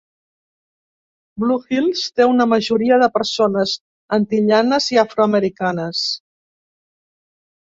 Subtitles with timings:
[1.43, 3.75] Blue Hills té una majoria de persones
[4.19, 6.05] antillanes i afroamericanes.